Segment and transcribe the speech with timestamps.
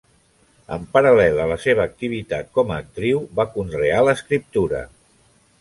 [0.77, 4.85] En paral·lel a la seva activitat com a actriu, va conrear l’escriptura.